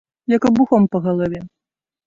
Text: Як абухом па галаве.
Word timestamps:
Як 0.35 0.47
абухом 0.49 0.89
па 0.95 1.03
галаве. 1.05 1.39